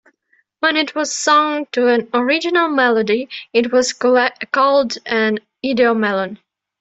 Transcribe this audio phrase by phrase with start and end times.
[0.61, 6.39] When it was sung to an original melody, it was called an "idiomelon".